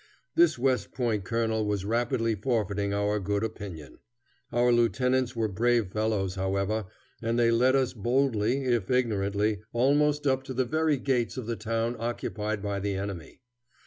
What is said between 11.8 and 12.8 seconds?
occupied by